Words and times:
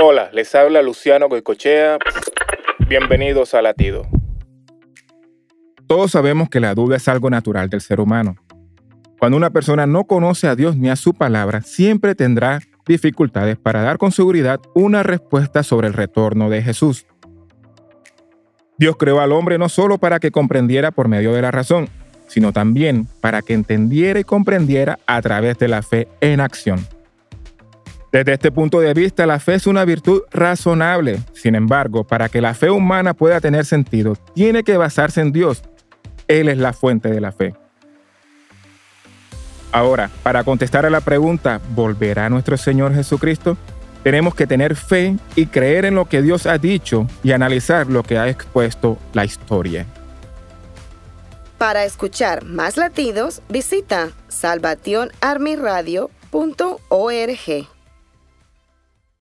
Hola, 0.00 0.30
les 0.32 0.54
habla 0.54 0.80
Luciano 0.80 1.28
Goicochea. 1.28 1.98
Bienvenidos 2.88 3.52
a 3.54 3.60
Latido. 3.62 4.06
Todos 5.88 6.12
sabemos 6.12 6.48
que 6.48 6.60
la 6.60 6.72
duda 6.76 6.94
es 6.94 7.08
algo 7.08 7.28
natural 7.30 7.68
del 7.68 7.80
ser 7.80 7.98
humano. 7.98 8.36
Cuando 9.18 9.36
una 9.36 9.50
persona 9.50 9.86
no 9.86 10.04
conoce 10.04 10.46
a 10.46 10.54
Dios 10.54 10.76
ni 10.76 10.88
a 10.88 10.94
su 10.94 11.14
palabra, 11.14 11.62
siempre 11.62 12.14
tendrá 12.14 12.60
dificultades 12.86 13.56
para 13.58 13.82
dar 13.82 13.98
con 13.98 14.12
seguridad 14.12 14.60
una 14.72 15.02
respuesta 15.02 15.64
sobre 15.64 15.88
el 15.88 15.94
retorno 15.94 16.48
de 16.48 16.62
Jesús. 16.62 17.04
Dios 18.76 18.94
creó 18.98 19.18
al 19.20 19.32
hombre 19.32 19.58
no 19.58 19.68
solo 19.68 19.98
para 19.98 20.20
que 20.20 20.30
comprendiera 20.30 20.92
por 20.92 21.08
medio 21.08 21.32
de 21.34 21.42
la 21.42 21.50
razón, 21.50 21.88
sino 22.28 22.52
también 22.52 23.08
para 23.20 23.42
que 23.42 23.52
entendiera 23.52 24.20
y 24.20 24.24
comprendiera 24.24 25.00
a 25.08 25.20
través 25.22 25.58
de 25.58 25.66
la 25.66 25.82
fe 25.82 26.06
en 26.20 26.38
acción. 26.38 26.86
Desde 28.12 28.32
este 28.32 28.50
punto 28.50 28.80
de 28.80 28.94
vista, 28.94 29.26
la 29.26 29.38
fe 29.38 29.54
es 29.54 29.66
una 29.66 29.84
virtud 29.84 30.22
razonable. 30.30 31.18
Sin 31.34 31.54
embargo, 31.54 32.04
para 32.04 32.28
que 32.30 32.40
la 32.40 32.54
fe 32.54 32.70
humana 32.70 33.12
pueda 33.12 33.38
tener 33.40 33.66
sentido, 33.66 34.16
tiene 34.34 34.64
que 34.64 34.76
basarse 34.78 35.20
en 35.20 35.30
Dios. 35.32 35.62
Él 36.26 36.48
es 36.48 36.56
la 36.56 36.72
fuente 36.72 37.10
de 37.10 37.20
la 37.20 37.32
fe. 37.32 37.54
Ahora, 39.72 40.08
para 40.22 40.42
contestar 40.44 40.86
a 40.86 40.90
la 40.90 41.02
pregunta, 41.02 41.60
¿volverá 41.74 42.30
nuestro 42.30 42.56
Señor 42.56 42.94
Jesucristo? 42.94 43.58
Tenemos 44.04 44.34
que 44.34 44.46
tener 44.46 44.74
fe 44.74 45.16
y 45.36 45.46
creer 45.46 45.84
en 45.84 45.94
lo 45.94 46.06
que 46.06 46.22
Dios 46.22 46.46
ha 46.46 46.56
dicho 46.56 47.06
y 47.22 47.32
analizar 47.32 47.88
lo 47.88 48.02
que 48.04 48.16
ha 48.16 48.28
expuesto 48.30 48.96
la 49.12 49.26
historia. 49.26 49.84
Para 51.58 51.84
escuchar 51.84 52.44
más 52.46 52.78
latidos, 52.78 53.42
visita 53.50 54.08
salvationarmyradio.org. 54.28 56.08